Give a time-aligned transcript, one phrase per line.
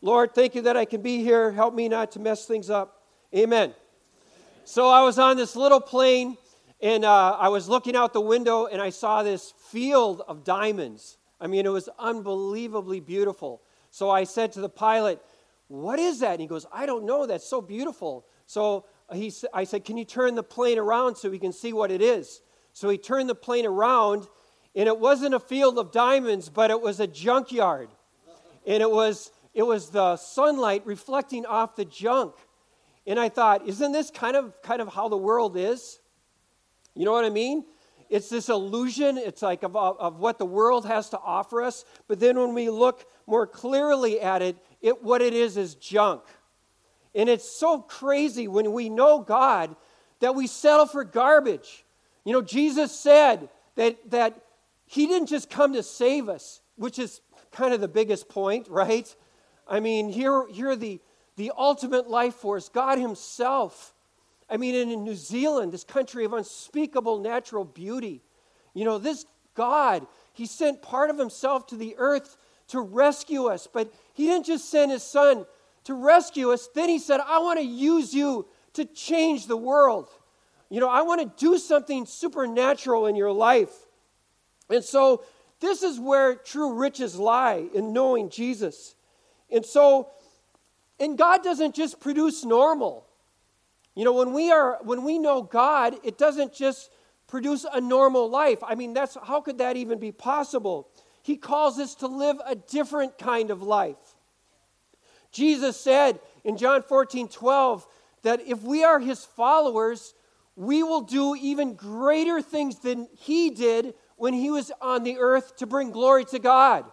[0.00, 1.50] Lord, thank you that I can be here.
[1.50, 3.02] Help me not to mess things up.
[3.34, 3.74] Amen.
[4.64, 6.36] So I was on this little plane
[6.80, 11.18] and uh, I was looking out the window and I saw this field of diamonds.
[11.40, 13.62] I mean, it was unbelievably beautiful.
[13.90, 15.20] So I said to the pilot,
[15.66, 16.32] What is that?
[16.32, 17.26] And he goes, I don't know.
[17.26, 18.24] That's so beautiful.
[18.46, 21.90] So he, I said, Can you turn the plane around so we can see what
[21.90, 22.40] it is?
[22.72, 24.28] So he turned the plane around,
[24.76, 27.88] and it wasn't a field of diamonds, but it was a junkyard.
[28.64, 32.32] And it was, it was the sunlight reflecting off the junk.
[33.08, 35.98] And I thought, isn't this kind of, kind of how the world is?
[36.94, 37.64] You know what I mean?
[38.08, 41.84] It's this illusion, it's like of, of what the world has to offer us.
[42.06, 46.22] But then when we look more clearly at it, it what it is is junk.
[47.12, 49.74] And it's so crazy when we know God
[50.20, 51.84] that we settle for garbage.
[52.24, 54.40] You know, Jesus said that, that
[54.86, 59.12] He didn't just come to save us, which is kind of the biggest point, right?
[59.68, 61.00] I mean, here, here the,
[61.36, 63.94] the ultimate life force, God Himself.
[64.48, 68.22] I mean, in New Zealand, this country of unspeakable natural beauty,
[68.74, 72.36] you know, this God, He sent part of Himself to the earth
[72.68, 75.44] to rescue us, but He didn't just send His Son
[75.84, 76.68] to rescue us.
[76.74, 80.08] Then He said, I want to use you to change the world.
[80.70, 83.72] You know, I want to do something supernatural in your life.
[84.70, 85.24] And so,
[85.60, 88.94] this is where true riches lie in knowing Jesus.
[89.50, 90.10] And so,
[91.00, 93.06] and God doesn't just produce normal.
[93.94, 96.90] You know, when we are when we know God, it doesn't just
[97.26, 98.58] produce a normal life.
[98.62, 100.88] I mean, that's how could that even be possible?
[101.22, 103.96] He calls us to live a different kind of life.
[105.30, 107.86] Jesus said in John 14, 12,
[108.22, 110.14] that if we are his followers,
[110.56, 115.56] we will do even greater things than he did when he was on the earth
[115.56, 116.84] to bring glory to God.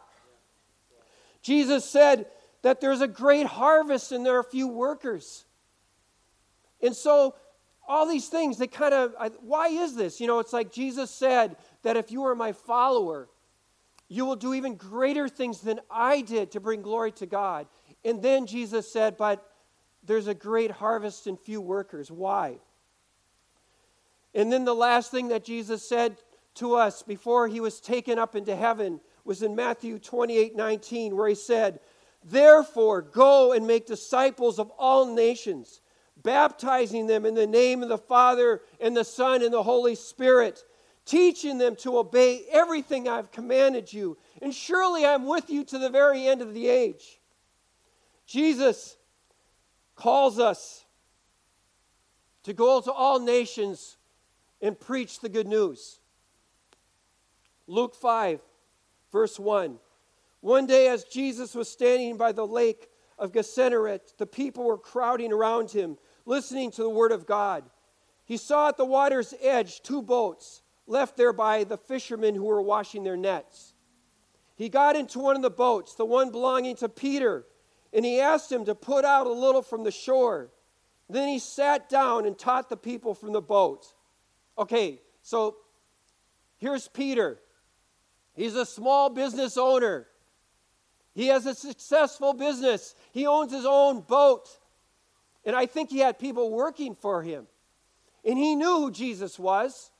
[1.41, 2.27] Jesus said
[2.65, 5.45] that there's a great harvest and there are few workers.
[6.81, 7.35] And so,
[7.87, 10.19] all these things, they kind of, why is this?
[10.19, 13.29] You know, it's like Jesus said that if you are my follower,
[14.07, 17.67] you will do even greater things than I did to bring glory to God.
[18.03, 19.47] And then Jesus said, but
[20.03, 22.09] there's a great harvest and few workers.
[22.09, 22.57] Why?
[24.33, 26.17] And then the last thing that Jesus said
[26.55, 31.29] to us before he was taken up into heaven was in Matthew 28 19, where
[31.29, 31.79] he said,
[32.27, 35.79] Therefore, go and make disciples of all nations,
[36.17, 40.63] baptizing them in the name of the Father and the Son and the Holy Spirit,
[41.05, 44.17] teaching them to obey everything I've commanded you.
[44.41, 47.19] And surely I'm with you to the very end of the age.
[48.25, 48.97] Jesus
[49.95, 50.83] calls us
[52.41, 53.97] to go to all nations
[54.61, 55.99] and preach the good news.
[57.67, 58.39] Luke 5,
[59.11, 59.77] verse 1.
[60.45, 65.33] One day, as Jesus was standing by the lake of Gennesaret, the people were crowding
[65.33, 65.97] around him,
[66.27, 67.63] listening to the word of God.
[68.25, 72.61] He saw at the water's edge two boats left there by the fishermen who were
[72.61, 73.73] washing their nets.
[74.55, 77.47] He got into one of the boats, the one belonging to Peter,
[77.91, 80.51] and he asked him to put out a little from the shore.
[81.09, 83.91] Then he sat down and taught the people from the boat.
[84.59, 85.55] Okay, so
[86.57, 87.39] here's Peter.
[88.35, 90.05] He's a small business owner.
[91.15, 92.93] He has a successful business.
[93.13, 94.49] He owns his own boat.
[95.45, 97.47] And I think he had people working for him.
[98.25, 99.91] And he knew who Jesus was.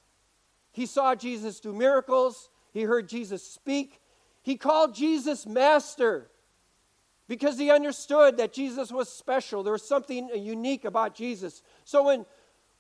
[0.72, 4.02] He saw Jesus do miracles, he heard Jesus speak.
[4.44, 6.30] He called Jesus Master
[7.28, 9.64] because he understood that Jesus was special.
[9.64, 11.64] There was something unique about Jesus.
[11.86, 12.26] So when,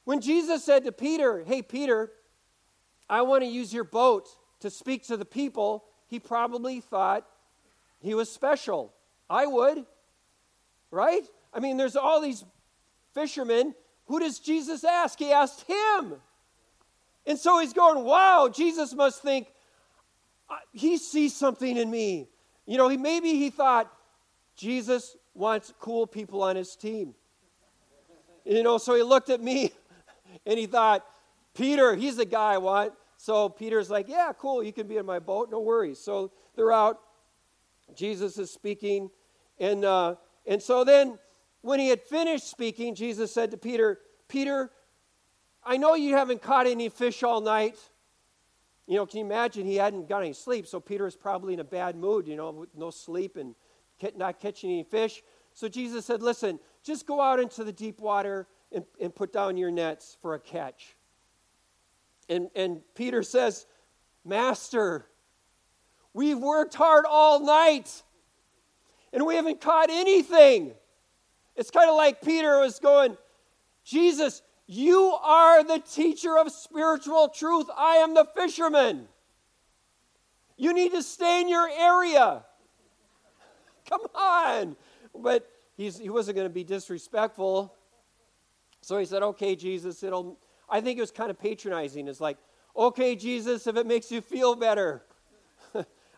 [0.03, 2.11] when Jesus said to Peter, Hey, Peter,
[3.09, 4.27] I want to use your boat
[4.59, 7.25] to speak to the people, he probably thought
[8.05, 8.93] he was special.
[9.29, 9.85] I would,
[10.91, 11.23] right?
[11.53, 12.43] I mean, there's all these
[13.13, 13.73] fishermen.
[14.05, 15.17] Who does Jesus ask?
[15.17, 16.15] He asked him.
[17.25, 19.47] And so he's going, wow, Jesus must think,
[20.71, 22.27] he sees something in me.
[22.67, 23.91] You know, he, maybe he thought,
[24.55, 27.15] Jesus wants cool people on his team.
[28.45, 29.71] You know, so he looked at me
[30.45, 31.03] and he thought,
[31.55, 32.93] Peter, he's the guy I want.
[33.17, 35.99] So Peter's like, Yeah, cool, you can be in my boat, no worries.
[35.99, 36.99] So they're out.
[37.93, 39.09] Jesus is speaking.
[39.59, 40.15] And, uh,
[40.45, 41.19] and so then,
[41.61, 44.71] when he had finished speaking, Jesus said to Peter, Peter,
[45.63, 47.77] I know you haven't caught any fish all night.
[48.87, 50.67] You know, can you imagine he hadn't got any sleep?
[50.67, 53.55] So Peter is probably in a bad mood, you know, with no sleep and
[54.15, 55.23] not catching any fish.
[55.53, 59.57] So Jesus said, Listen, just go out into the deep water and, and put down
[59.57, 60.95] your nets for a catch.
[62.29, 63.65] And, and Peter says,
[64.23, 65.07] Master,
[66.15, 68.01] we've worked hard all night
[69.11, 70.71] and we haven't caught anything.
[71.55, 73.17] It's kind of like Peter was going,
[73.83, 77.67] Jesus, you are the teacher of spiritual truth.
[77.77, 79.07] I am the fisherman.
[80.57, 82.45] You need to stay in your area.
[83.89, 84.75] Come on.
[85.13, 87.75] But he wasn't going to be disrespectful.
[88.81, 90.39] So he said, Okay, Jesus, it'll.
[90.69, 92.07] I think it was kind of patronizing.
[92.07, 92.37] It's like,
[92.75, 95.03] Okay, Jesus, if it makes you feel better,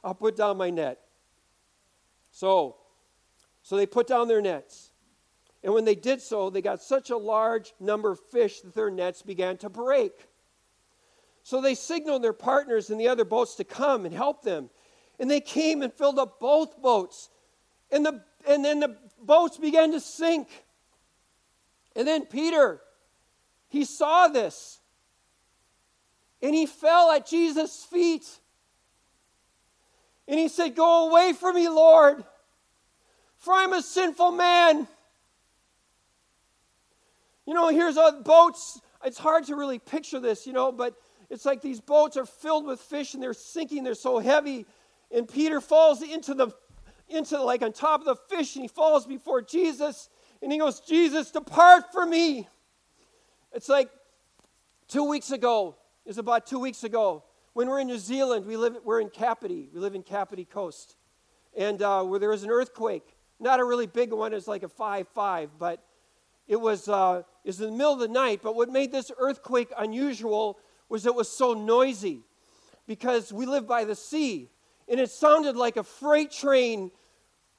[0.03, 0.99] I'll put down my net.
[2.31, 2.77] So,
[3.63, 4.91] so they put down their nets.
[5.63, 8.89] And when they did so, they got such a large number of fish that their
[8.89, 10.13] nets began to break.
[11.43, 14.69] So they signaled their partners in the other boats to come and help them.
[15.19, 17.29] And they came and filled up both boats.
[17.91, 20.47] And, the, and then the boats began to sink.
[21.95, 22.81] And then Peter,
[23.69, 24.79] he saw this.
[26.41, 28.27] And he fell at Jesus' feet.
[30.27, 32.23] And he said, Go away from me, Lord,
[33.37, 34.87] for I'm a sinful man.
[37.45, 38.81] You know, here's a boats.
[39.05, 40.95] It's hard to really picture this, you know, but
[41.29, 43.83] it's like these boats are filled with fish and they're sinking.
[43.83, 44.65] They're so heavy.
[45.11, 46.49] And Peter falls into the,
[47.07, 50.09] into like on top of the fish and he falls before Jesus.
[50.41, 52.47] And he goes, Jesus, depart from me.
[53.53, 53.89] It's like
[54.87, 55.75] two weeks ago,
[56.05, 57.23] it was about two weeks ago,
[57.57, 59.67] when we're in New Zealand, we live, we're in Kapiti.
[59.73, 60.95] We live in Kapiti Coast.
[61.57, 64.69] And uh, where there was an earthquake, not a really big one, it's like a
[64.69, 65.83] 5 5, but
[66.47, 68.41] it was, uh, it was in the middle of the night.
[68.43, 72.21] But what made this earthquake unusual was it was so noisy
[72.85, 74.51] because we live by the sea.
[74.87, 76.91] And it sounded like a freight train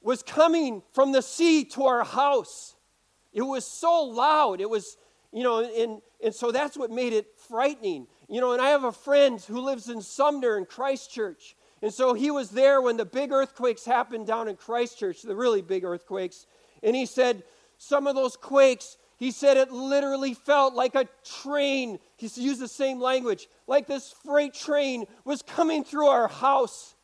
[0.01, 2.77] was coming from the sea to our house.
[3.33, 4.61] It was so loud.
[4.61, 4.95] It was,
[5.33, 8.07] you know, and, and so that's what made it frightening.
[8.29, 11.55] You know, and I have a friend who lives in Sumner in Christchurch.
[11.81, 15.61] And so he was there when the big earthquakes happened down in Christchurch, the really
[15.61, 16.45] big earthquakes.
[16.83, 17.43] And he said,
[17.77, 21.07] some of those quakes, he said it literally felt like a
[21.41, 21.97] train.
[22.17, 26.95] He used the same language, like this freight train was coming through our house.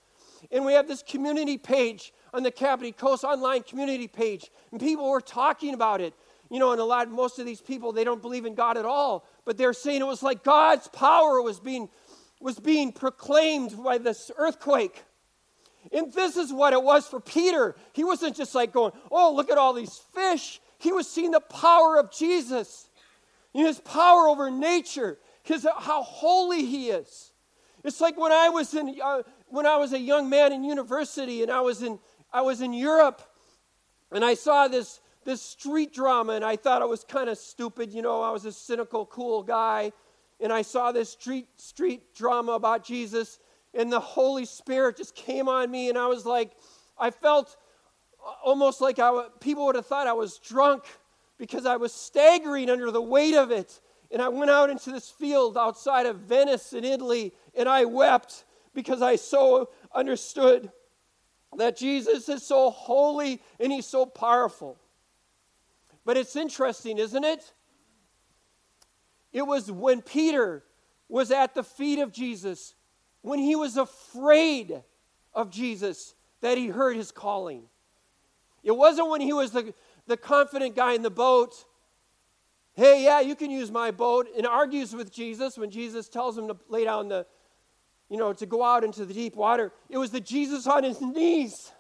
[0.52, 5.10] And we have this community page on the Kapiti Coast online community page, and people
[5.10, 6.14] were talking about it.
[6.50, 8.86] You know, and a lot, most of these people, they don't believe in God at
[8.86, 11.88] all but they're saying it was like God's power was being,
[12.42, 15.04] was being proclaimed by this earthquake.
[15.94, 17.76] And this is what it was for Peter.
[17.94, 20.60] He wasn't just like going, oh, look at all these fish.
[20.80, 22.90] He was seeing the power of Jesus,
[23.54, 27.32] his power over nature, his, how holy he is.
[27.84, 31.44] It's like when I was in, uh, when I was a young man in university
[31.44, 32.00] and I was in,
[32.34, 33.22] I was in Europe
[34.12, 37.92] and I saw this this street drama, and I thought it was kind of stupid.
[37.92, 39.92] You know, I was a cynical, cool guy,
[40.40, 43.40] and I saw this street street drama about Jesus,
[43.74, 46.52] and the Holy Spirit just came on me, and I was like,
[46.98, 47.58] I felt
[48.26, 50.86] uh, almost like I, people would have thought I was drunk
[51.38, 53.82] because I was staggering under the weight of it.
[54.12, 58.46] And I went out into this field outside of Venice in Italy, and I wept
[58.74, 60.72] because I so understood
[61.58, 64.78] that Jesus is so holy and he's so powerful.
[66.06, 67.52] But it's interesting, isn't it?
[69.34, 70.64] It was when Peter
[71.10, 72.76] was at the feet of Jesus,
[73.22, 74.84] when he was afraid
[75.34, 77.64] of Jesus, that he heard his calling.
[78.64, 79.74] It wasn't when he was the,
[80.08, 81.54] the confident guy in the boat.
[82.74, 86.48] Hey, yeah, you can use my boat, and argues with Jesus when Jesus tells him
[86.48, 87.26] to lay down the,
[88.10, 89.72] you know, to go out into the deep water.
[89.90, 91.72] It was the Jesus on his knees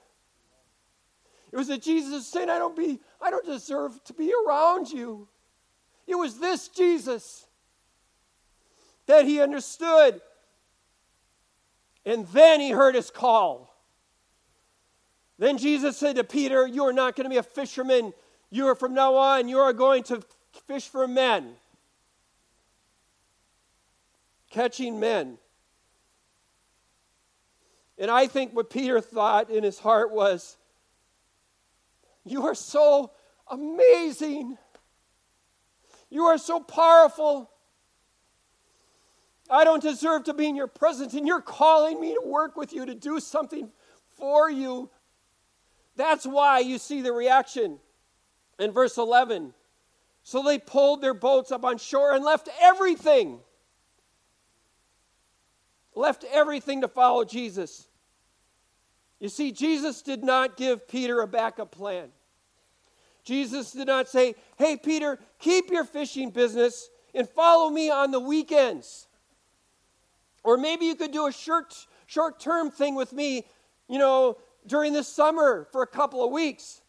[1.55, 5.29] it was that Jesus saying, I don't be, I don't deserve to be around you.
[6.05, 7.45] It was this Jesus
[9.05, 10.19] that he understood.
[12.05, 13.73] And then he heard his call.
[15.39, 18.11] Then Jesus said to Peter, You are not going to be a fisherman.
[18.49, 20.21] You are from now on, you are going to
[20.67, 21.53] fish for men.
[24.49, 25.37] Catching men.
[27.97, 30.57] And I think what Peter thought in his heart was,
[32.25, 33.11] you are so
[33.49, 34.57] amazing.
[36.09, 37.49] You are so powerful.
[39.49, 42.73] I don't deserve to be in your presence, and you're calling me to work with
[42.73, 43.69] you, to do something
[44.17, 44.89] for you.
[45.95, 47.79] That's why you see the reaction
[48.59, 49.53] in verse 11.
[50.23, 53.39] So they pulled their boats up on shore and left everything.
[55.93, 57.87] Left everything to follow Jesus.
[59.25, 62.09] You see, Jesus did not give Peter a backup plan.
[63.23, 68.19] Jesus did not say, Hey, Peter, keep your fishing business and follow me on the
[68.19, 69.07] weekends.
[70.43, 73.47] Or maybe you could do a short, short term thing with me,
[73.89, 76.83] you know, during the summer for a couple of weeks.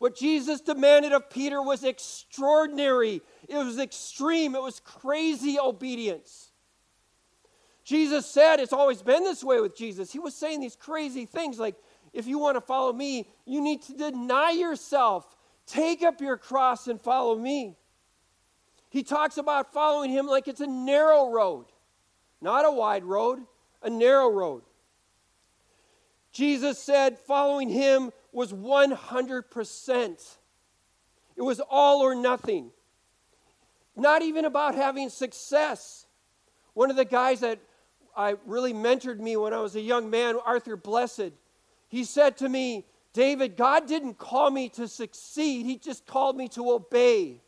[0.00, 3.22] What Jesus demanded of Peter was extraordinary.
[3.48, 4.56] It was extreme.
[4.56, 6.51] It was crazy obedience.
[7.84, 10.12] Jesus said, it's always been this way with Jesus.
[10.12, 11.74] He was saying these crazy things like,
[12.12, 15.36] if you want to follow me, you need to deny yourself,
[15.66, 17.76] take up your cross, and follow me.
[18.90, 21.64] He talks about following him like it's a narrow road,
[22.40, 23.40] not a wide road,
[23.82, 24.62] a narrow road.
[26.30, 30.36] Jesus said following him was 100%.
[31.36, 32.70] It was all or nothing.
[33.96, 36.06] Not even about having success.
[36.74, 37.58] One of the guys that
[38.16, 41.32] I really mentored me when I was a young man, Arthur Blessitt,
[41.88, 46.48] he said to me, David, God didn't call me to succeed, He just called me
[46.48, 47.42] to obey.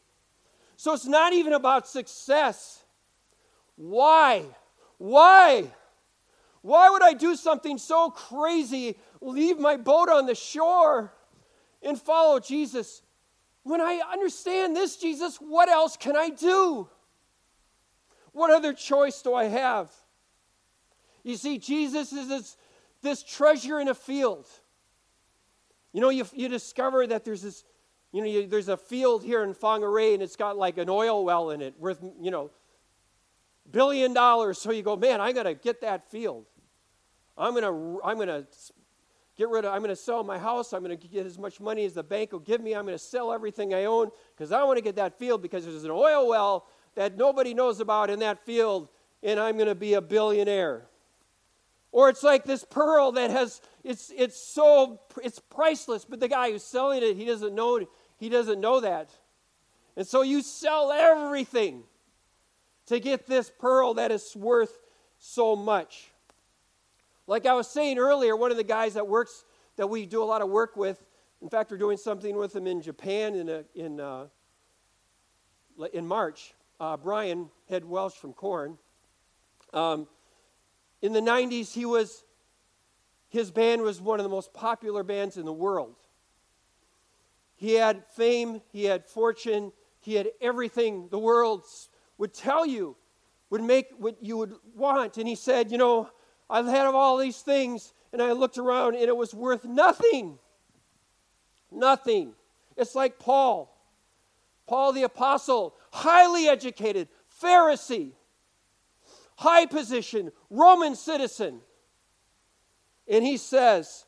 [0.76, 2.84] So it's not even about success.
[3.76, 4.44] Why?
[4.98, 5.70] Why?
[6.60, 11.12] Why would I do something so crazy leave my boat on the shore
[11.82, 13.02] and follow Jesus.
[13.62, 16.88] When I understand this, Jesus, what else can I do?
[18.32, 19.90] What other choice do I have?
[21.24, 22.56] You see, Jesus is this,
[23.02, 24.46] this treasure in a field.
[25.92, 27.64] You know, you, you discover that there's this,
[28.12, 31.24] you know, you, there's a field here in Whangarei and it's got like an oil
[31.24, 32.50] well in it worth, you know,
[33.70, 34.58] billion dollars.
[34.58, 36.44] So you go, man, I got to get that field.
[37.36, 38.46] I'm going to I'm going to
[39.36, 40.72] get rid of, I'm going to sell my house.
[40.72, 42.74] I'm going to get as much money as the bank will give me.
[42.74, 45.64] I'm going to sell everything I own because I want to get that field because
[45.64, 48.88] there's an oil well that nobody knows about in that field
[49.22, 50.86] and I'm going to be a billionaire.
[51.94, 56.50] Or it's like this pearl that has, it's, it's so, it's priceless, but the guy
[56.50, 57.86] who's selling it, he doesn't know,
[58.18, 59.10] he doesn't know that.
[59.96, 61.84] And so you sell everything
[62.86, 64.76] to get this pearl that is worth
[65.20, 66.10] so much.
[67.28, 69.44] Like I was saying earlier, one of the guys that works,
[69.76, 71.00] that we do a lot of work with,
[71.42, 74.26] in fact, we're doing something with him in Japan in, a, in, uh,
[75.92, 76.54] in March.
[76.80, 78.78] Uh, Brian Head Welch from Korn.
[79.72, 80.08] Um,
[81.04, 82.24] in the 90s, he was,
[83.28, 85.96] his band was one of the most popular bands in the world.
[87.56, 91.62] He had fame, he had fortune, he had everything the world
[92.16, 92.96] would tell you,
[93.50, 95.18] would make what you would want.
[95.18, 96.08] And he said, You know,
[96.48, 100.38] I've had all these things, and I looked around and it was worth nothing.
[101.70, 102.32] Nothing.
[102.78, 103.78] It's like Paul.
[104.66, 107.08] Paul the Apostle, highly educated,
[107.42, 108.12] Pharisee,
[109.36, 111.60] high position, Roman citizen.
[113.08, 114.06] And he says,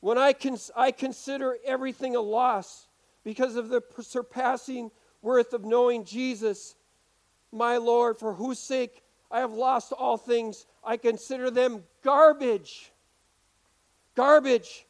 [0.00, 2.88] When I, cons- I consider everything a loss
[3.24, 4.90] because of the surpassing
[5.22, 6.74] worth of knowing Jesus,
[7.52, 10.66] my Lord, for whose sake I have lost all things.
[10.82, 12.92] I consider them garbage.
[14.16, 14.86] Garbage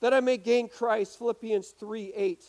[0.00, 1.18] that I may gain Christ.
[1.18, 2.44] Philippians 3 8.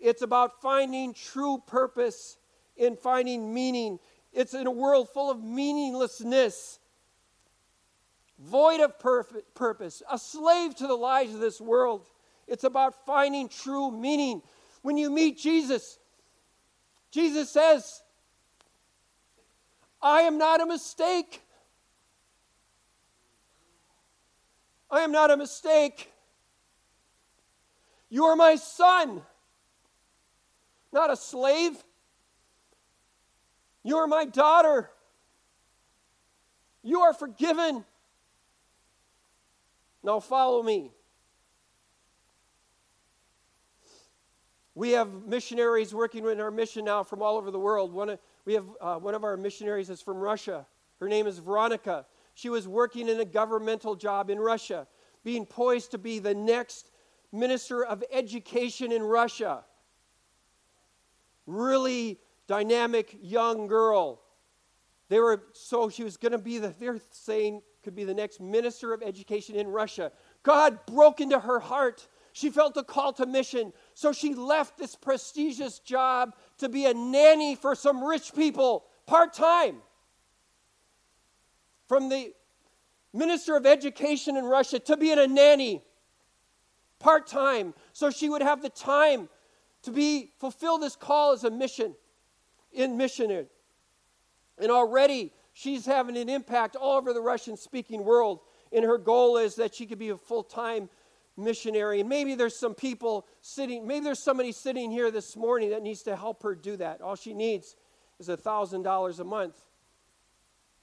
[0.00, 2.38] It's about finding true purpose
[2.76, 3.98] in finding meaning.
[4.32, 6.78] It's in a world full of meaninglessness,
[8.38, 12.06] void of purpose, a slave to the lies of this world.
[12.46, 14.42] It's about finding true meaning.
[14.82, 15.98] When you meet Jesus,
[17.10, 18.02] Jesus says,
[20.00, 21.42] I am not a mistake.
[24.90, 26.12] I am not a mistake.
[28.08, 29.22] You are my son,
[30.92, 31.76] not a slave.
[33.82, 34.90] You are my daughter.
[36.82, 37.84] You are forgiven.
[40.02, 40.92] Now follow me.
[44.74, 47.92] We have missionaries working in our mission now from all over the world.
[47.92, 50.66] One of, we have uh, one of our missionaries is from Russia.
[51.00, 52.06] Her name is Veronica.
[52.34, 54.86] She was working in a governmental job in Russia,
[55.24, 56.92] being poised to be the next
[57.32, 59.64] minister of education in Russia.
[61.46, 64.20] Really dynamic young girl.
[65.08, 68.40] They were so she was going to be the they're saying could be the next
[68.40, 70.10] minister of education in Russia.
[70.42, 72.08] God broke into her heart.
[72.32, 73.72] She felt a call to mission.
[73.94, 79.32] So she left this prestigious job to be a nanny for some rich people part
[79.32, 79.76] time.
[81.86, 82.32] From the
[83.12, 85.82] minister of education in Russia to being a nanny
[86.98, 89.28] part time so she would have the time
[89.82, 91.94] to be fulfill this call as a mission
[92.78, 93.48] in missionary.
[94.56, 98.40] And already she's having an impact all over the Russian speaking world.
[98.72, 100.88] And her goal is that she could be a full time
[101.36, 102.00] missionary.
[102.00, 106.02] And maybe there's some people sitting, maybe there's somebody sitting here this morning that needs
[106.04, 107.00] to help her do that.
[107.00, 107.76] All she needs
[108.18, 109.64] is $1,000 a month.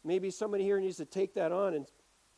[0.04, 1.86] Maybe somebody here needs to take that on and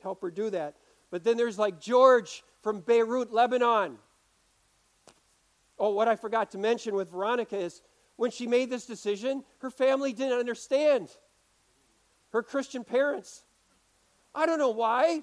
[0.01, 0.75] help her do that.
[1.09, 3.97] But then there's like George from Beirut, Lebanon.
[5.79, 7.81] Oh, what I forgot to mention with Veronica is
[8.17, 11.09] when she made this decision, her family didn't understand.
[12.31, 13.43] Her Christian parents.
[14.35, 15.21] I don't know why.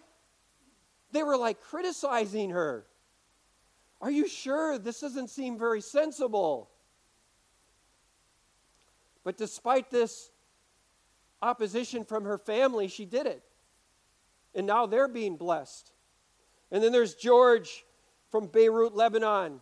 [1.13, 2.87] They were like criticizing her.
[4.01, 4.79] Are you sure?
[4.79, 6.71] This doesn't seem very sensible.
[9.23, 10.31] But despite this
[11.43, 13.43] opposition from her family, she did it.
[14.55, 15.91] And now they're being blessed.
[16.71, 17.85] And then there's George
[18.31, 19.61] from Beirut, Lebanon,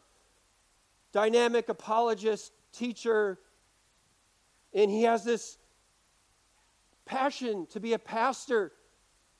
[1.13, 3.39] dynamic apologist, teacher,
[4.75, 5.59] and he has this
[7.05, 8.73] passion to be a pastor.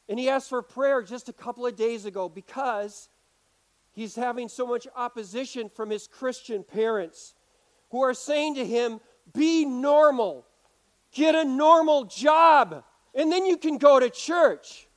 [0.09, 3.09] And he asked for prayer just a couple of days ago because
[3.93, 7.35] he's having so much opposition from his Christian parents
[7.91, 9.01] who are saying to him,
[9.33, 10.47] Be normal,
[11.13, 12.85] get a normal job,
[13.15, 14.89] and then you can go to church.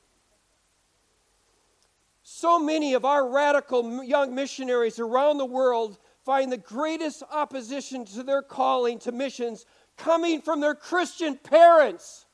[2.23, 8.23] So many of our radical young missionaries around the world find the greatest opposition to
[8.23, 9.65] their calling to missions
[9.95, 12.25] coming from their Christian parents.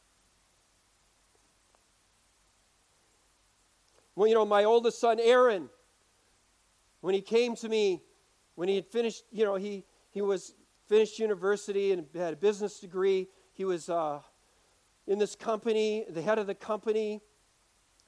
[4.16, 5.70] Well, you know, my oldest son, Aaron,
[7.02, 8.02] when he came to me,
[8.56, 10.54] when he had finished, you know, he, he was
[10.88, 13.28] finished university and had a business degree.
[13.54, 14.20] He was uh,
[15.08, 17.22] in this company, the head of the company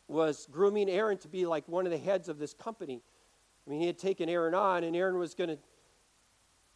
[0.07, 3.01] was grooming Aaron to be like one of the heads of this company.
[3.65, 5.57] I mean, he had taken Aaron on, and Aaron was going to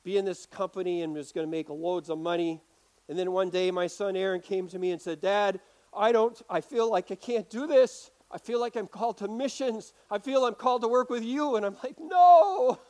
[0.04, 2.62] be in this company and was going to make loads of money.
[3.10, 5.60] And then one day, my son Aaron came to me and said, Dad,
[5.96, 8.12] I don't, I feel like I can't do this.
[8.30, 9.94] I feel like I'm called to missions.
[10.12, 11.56] I feel I'm called to work with you.
[11.56, 12.80] And I'm like, no.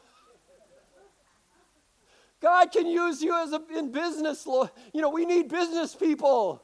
[2.42, 4.46] God can use you as a, in business.
[4.46, 6.64] You know, we need business people.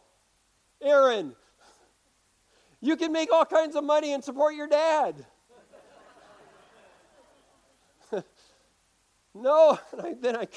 [0.82, 1.36] Aaron,
[2.82, 5.26] you can make all kinds of money and support your dad.
[9.34, 9.80] No.
[9.92, 10.48] And I, then I,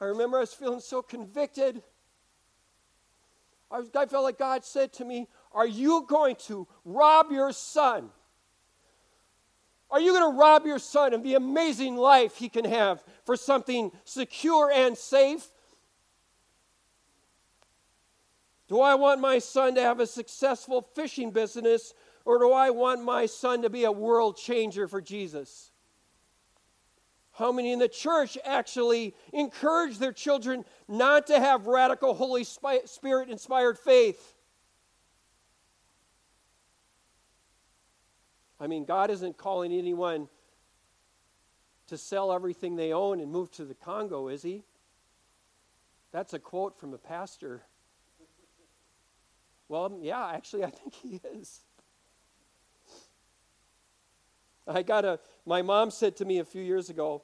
[0.00, 1.82] I remember I was feeling so convicted.
[3.70, 7.52] I, was, I felt like God said to me, Are you going to rob your
[7.52, 8.10] son?
[9.90, 13.36] Are you going to rob your son of the amazing life he can have for
[13.36, 15.46] something secure and safe?
[18.66, 23.04] Do I want my son to have a successful fishing business, or do I want
[23.04, 25.70] my son to be a world changer for Jesus?
[27.34, 33.28] How many in the church actually encourage their children not to have radical Holy Spirit
[33.28, 34.34] inspired faith?
[38.60, 40.28] I mean, God isn't calling anyone
[41.88, 44.62] to sell everything they own and move to the Congo, is He?
[46.12, 47.62] That's a quote from a pastor.
[49.68, 51.63] Well, yeah, actually, I think he is.
[54.66, 57.22] I got a, my mom said to me a few years ago,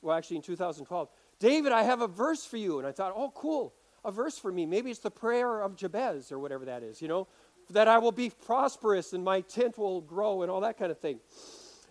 [0.00, 2.78] well, actually in 2012, David, I have a verse for you.
[2.78, 3.74] And I thought, oh, cool,
[4.04, 4.66] a verse for me.
[4.66, 7.26] Maybe it's the prayer of Jabez or whatever that is, you know,
[7.70, 10.98] that I will be prosperous and my tent will grow and all that kind of
[10.98, 11.20] thing.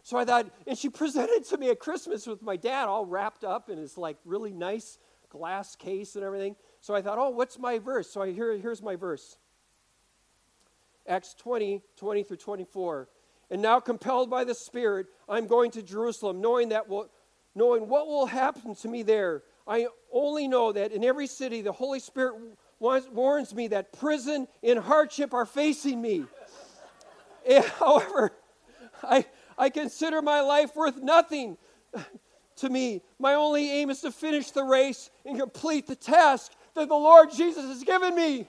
[0.03, 3.43] So I thought, and she presented to me at Christmas with my dad all wrapped
[3.43, 4.97] up in his like really nice
[5.29, 6.55] glass case and everything.
[6.81, 8.09] So I thought, oh, what's my verse?
[8.09, 9.37] So I, here, here's my verse.
[11.07, 13.09] Acts 20, 20 through 24.
[13.53, 17.07] And now, compelled by the Spirit, I'm going to Jerusalem, knowing, that will,
[17.53, 19.43] knowing what will happen to me there.
[19.67, 22.33] I only know that in every city, the Holy Spirit
[22.79, 26.25] warns me that prison and hardship are facing me.
[27.47, 28.31] and, however,
[29.03, 29.23] I,
[29.55, 31.55] I consider my life worth nothing
[32.55, 33.03] to me.
[33.19, 37.29] My only aim is to finish the race and complete the task that the Lord
[37.31, 38.47] Jesus has given me.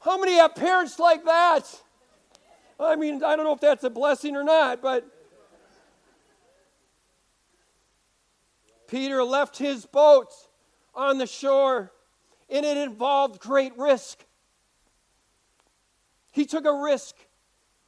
[0.00, 1.80] How many have parents like that?
[2.78, 5.06] I mean, I don't know if that's a blessing or not, but
[8.88, 10.28] Peter left his boat
[10.94, 11.92] on the shore,
[12.48, 14.24] and it involved great risk.
[16.32, 17.14] He took a risk.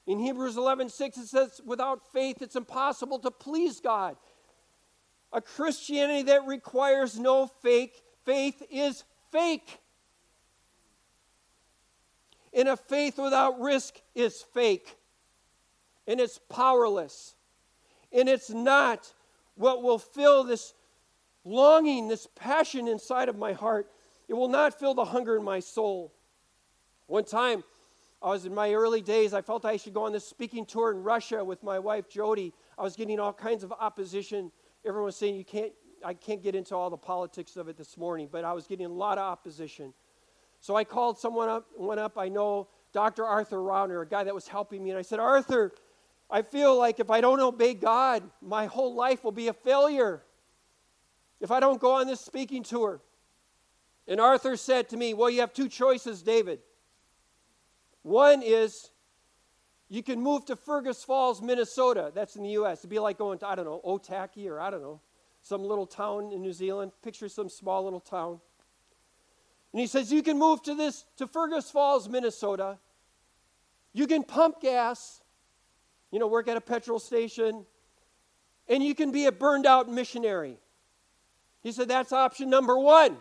[0.06, 4.16] In Hebrews 11 6, it says, without faith, it's impossible to please God.
[5.32, 9.80] A Christianity that requires no fake faith is fake.
[12.56, 14.96] And a faith without risk is fake.
[16.08, 17.34] And it's powerless.
[18.10, 19.12] And it's not
[19.56, 20.72] what will fill this
[21.44, 23.90] longing, this passion inside of my heart.
[24.26, 26.14] It will not fill the hunger in my soul.
[27.06, 27.62] One time,
[28.22, 30.90] I was in my early days, I felt I should go on this speaking tour
[30.90, 32.54] in Russia with my wife Jody.
[32.78, 34.50] I was getting all kinds of opposition.
[34.84, 37.98] Everyone was saying, You can't, I can't get into all the politics of it this
[37.98, 39.92] morning, but I was getting a lot of opposition.
[40.66, 43.24] So I called someone up, went up I know, Dr.
[43.24, 45.72] Arthur Rauner, a guy that was helping me, and I said, Arthur,
[46.28, 50.24] I feel like if I don't obey God, my whole life will be a failure.
[51.40, 53.00] If I don't go on this speaking tour.
[54.08, 56.58] And Arthur said to me, Well, you have two choices, David.
[58.02, 58.90] One is
[59.88, 62.10] you can move to Fergus Falls, Minnesota.
[62.12, 62.80] That's in the U.S.
[62.80, 65.00] It'd be like going to, I don't know, Otaki or I don't know,
[65.42, 66.90] some little town in New Zealand.
[67.04, 68.40] Picture some small little town.
[69.72, 72.78] And he says, You can move to this, to Fergus Falls, Minnesota.
[73.92, 75.20] You can pump gas,
[76.10, 77.64] you know, work at a petrol station,
[78.68, 80.58] and you can be a burned out missionary.
[81.62, 83.16] He said, That's option number one.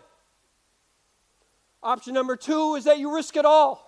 [1.82, 3.86] Option number two is that you risk it all.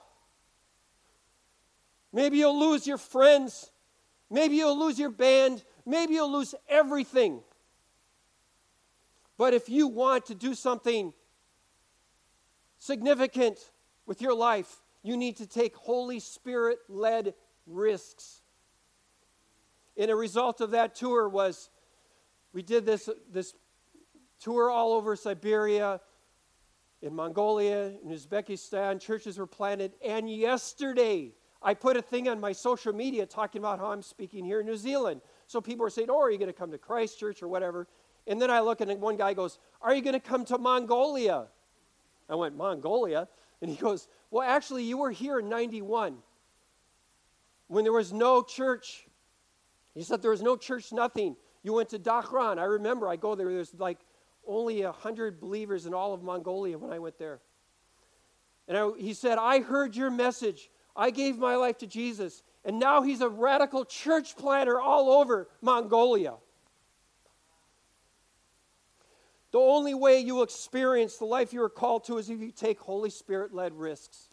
[2.13, 3.71] Maybe you'll lose your friends.
[4.31, 5.65] Maybe you'll lose your band.
[5.85, 7.41] Maybe you'll lose everything.
[9.37, 11.13] But if you want to do something
[12.79, 13.59] significant
[14.07, 17.35] with your life, you need to take Holy Spirit led
[17.67, 18.43] risks.
[19.97, 21.71] And a result of that tour was
[22.53, 23.55] we did this, this
[24.41, 26.01] tour all over Siberia,
[27.03, 29.01] in Mongolia, in Uzbekistan.
[29.01, 29.93] Churches were planted.
[30.05, 34.45] And yesterday, I put a thing on my social media talking about how I'm speaking
[34.45, 35.21] here in New Zealand.
[35.47, 37.87] So people are saying, Oh, are you going to come to Christchurch or whatever?
[38.27, 41.47] And then I look and one guy goes, Are you going to come to Mongolia?
[42.29, 43.29] I went, Mongolia?
[43.61, 46.19] And he goes, Well, actually, you were here in 91
[47.67, 49.05] when there was no church.
[49.95, 51.35] He said there was no church, nothing.
[51.65, 52.59] You went to Darkhan.
[52.59, 53.99] I remember I go there, there's like
[54.47, 57.41] only 100 believers in all of Mongolia when I went there.
[58.69, 60.71] And I, he said, I heard your message.
[60.95, 62.43] I gave my life to Jesus.
[62.65, 66.35] And now he's a radical church planter all over Mongolia.
[69.51, 72.79] The only way you experience the life you are called to is if you take
[72.81, 74.29] Holy Spirit led risks.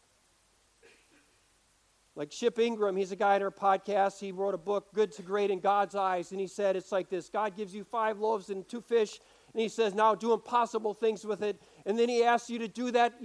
[2.17, 4.19] Like Chip Ingram, he's a guy in our podcast.
[4.19, 6.31] He wrote a book, Good to Great in God's Eyes.
[6.31, 9.19] And he said, It's like this God gives you five loaves and two fish,
[9.53, 11.61] and he says, Now do impossible things with it.
[11.85, 13.19] And then he asks you to do that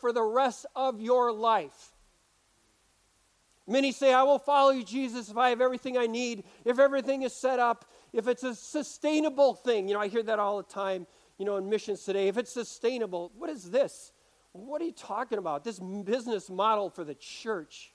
[0.00, 1.92] for the rest of your life.
[3.66, 7.22] Many say, I will follow you, Jesus, if I have everything I need, if everything
[7.22, 9.88] is set up, if it's a sustainable thing.
[9.88, 11.06] You know, I hear that all the time,
[11.38, 12.28] you know, in missions today.
[12.28, 14.12] If it's sustainable, what is this?
[14.52, 15.64] What are you talking about?
[15.64, 17.92] This business model for the church.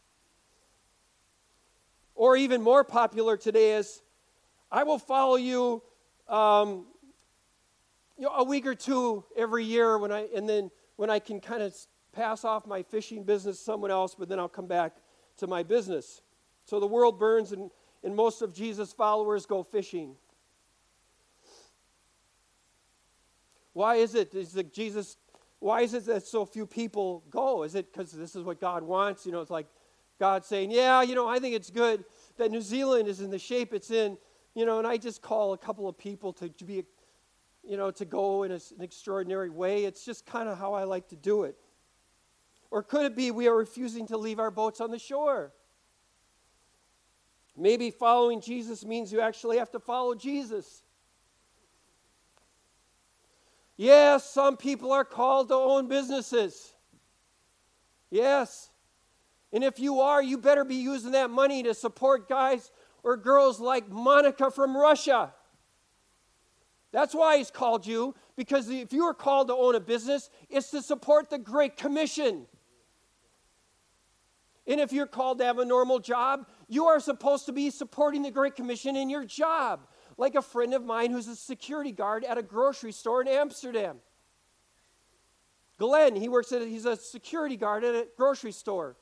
[2.15, 4.01] Or even more popular today is,
[4.69, 5.81] I will follow you,
[6.27, 6.85] um,
[8.17, 11.39] you know, a week or two every year when I, and then when I can
[11.39, 11.73] kind of
[12.11, 14.97] pass off my fishing business to someone else, but then I'll come back
[15.37, 16.21] to my business.
[16.65, 17.71] So the world burns, and,
[18.03, 20.15] and most of Jesus' followers go fishing.
[23.73, 24.33] Why is it?
[24.33, 25.17] Is it Jesus?
[25.59, 27.63] Why is it that so few people go?
[27.63, 29.25] Is it because this is what God wants?
[29.25, 29.67] You know, it's like
[30.19, 32.03] God saying, "Yeah, you know, I think it's good
[32.37, 34.17] that New Zealand is in the shape it's in."
[34.55, 36.83] You know, and I just call a couple of people to, be,
[37.63, 39.85] you know, to go in a, an extraordinary way.
[39.85, 41.55] It's just kind of how I like to do it.
[42.71, 45.53] Or could it be we are refusing to leave our boats on the shore?
[47.55, 50.83] Maybe following Jesus means you actually have to follow Jesus.
[53.79, 56.73] Yes, some people are called to own businesses.
[58.11, 58.71] Yes.
[59.53, 62.71] And if you are, you better be using that money to support guys
[63.03, 65.33] or girls like Monica from Russia.
[66.91, 70.71] That's why he's called you, because if you are called to own a business, it's
[70.71, 72.47] to support the Great Commission.
[74.67, 78.23] And if you're called to have a normal job, you are supposed to be supporting
[78.23, 79.87] the Great Commission in your job.
[80.19, 83.99] Like a friend of mine who's a security guard at a grocery store in Amsterdam.
[85.77, 88.97] Glenn, he works at, he's a security guard at a grocery store.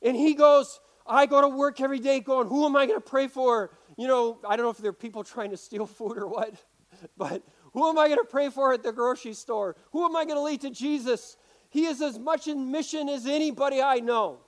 [0.00, 3.04] And he goes, I go to work every day going, who am I going to
[3.04, 3.76] pray for?
[3.98, 6.54] You know, I don't know if there are people trying to steal food or what,
[7.16, 9.74] but who am I going to pray for at the grocery store?
[9.90, 11.36] Who am I going to lead to Jesus?
[11.68, 14.38] He is as much in mission as anybody I know.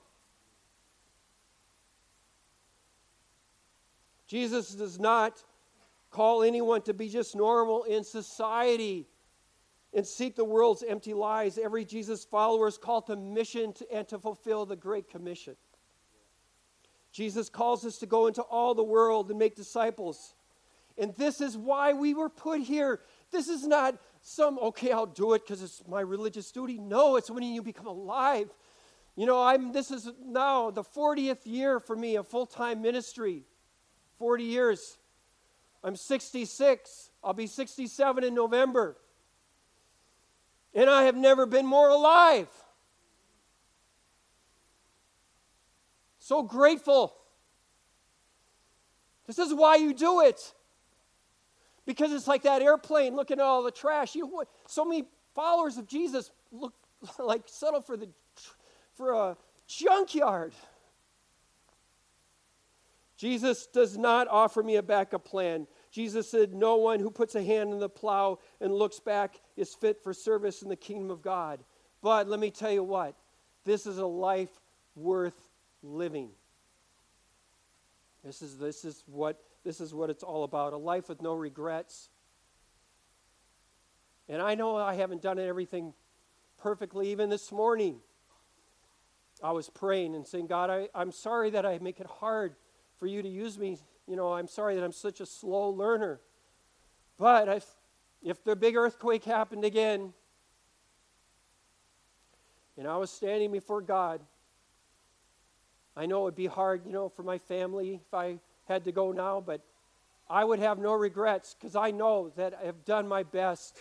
[4.25, 5.43] Jesus does not
[6.09, 9.07] call anyone to be just normal in society
[9.93, 11.57] and seek the world's empty lies.
[11.57, 15.55] Every Jesus follower is called to mission to, and to fulfill the Great Commission.
[17.11, 20.35] Jesus calls us to go into all the world and make disciples.
[20.97, 23.01] And this is why we were put here.
[23.31, 26.77] This is not some, okay, I'll do it because it's my religious duty.
[26.77, 28.49] No, it's when you become alive.
[29.15, 33.43] You know, I'm this is now the 40th year for me of full-time ministry.
[34.19, 34.97] 40 years.
[35.83, 37.11] I'm 66.
[37.23, 38.97] I'll be 67 in November.
[40.73, 42.47] And I have never been more alive.
[46.19, 47.15] So grateful.
[49.27, 50.53] This is why you do it.
[51.85, 54.13] Because it's like that airplane looking at all the trash.
[54.13, 56.73] You so many followers of Jesus look
[57.19, 58.09] like settle for the
[58.95, 59.37] for a
[59.67, 60.53] junkyard.
[63.17, 65.65] Jesus does not offer me a backup plan.
[65.91, 69.73] Jesus said, No one who puts a hand in the plow and looks back is
[69.73, 71.63] fit for service in the kingdom of God.
[72.03, 73.15] But let me tell you what,
[73.65, 74.51] this is a life
[74.95, 75.49] worth
[75.81, 76.29] living.
[78.23, 81.33] This is, this is, what, this is what it's all about a life with no
[81.33, 82.09] regrets.
[84.29, 85.93] And I know I haven't done everything
[86.57, 87.97] perfectly, even this morning.
[89.41, 92.55] I was praying and saying, God, I, I'm sorry that I make it hard
[92.99, 93.77] for you to use me.
[94.07, 96.19] You know, I'm sorry that I'm such a slow learner.
[97.17, 97.65] But if,
[98.23, 100.13] if the big earthquake happened again,
[102.77, 104.21] and I was standing before God,
[105.95, 108.91] I know it would be hard, you know, for my family if I had to
[108.91, 109.61] go now, but
[110.29, 113.77] I would have no regrets because I know that I have done my best.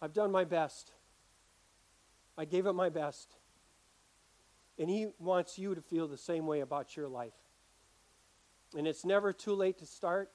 [0.00, 0.92] I've done my best.
[2.38, 3.36] I gave it my best.
[4.78, 7.34] And He wants you to feel the same way about your life.
[8.76, 10.30] And it's never too late to start.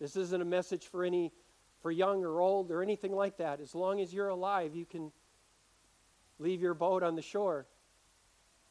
[0.00, 1.32] This isn't a message for any
[1.80, 3.60] for young or old or anything like that.
[3.60, 5.12] As long as you're alive, you can
[6.38, 7.66] leave your boat on the shore.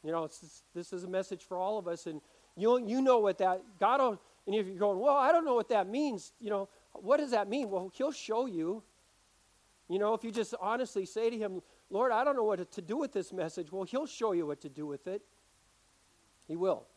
[0.03, 0.27] You know,
[0.73, 2.19] this is a message for all of us, and
[2.57, 4.01] you you know what that God.
[4.01, 6.33] Will, and if you're going, well, I don't know what that means.
[6.41, 7.69] You know, what does that mean?
[7.69, 8.83] Well, He'll show you.
[9.88, 11.62] You know, if you just honestly say to Him,
[11.93, 13.71] Lord, I don't know what to do with this message.
[13.71, 15.21] Well, He'll show you what to do with it.
[16.47, 16.88] He will.